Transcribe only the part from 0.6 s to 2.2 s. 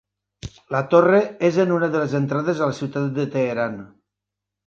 La torre és en una de les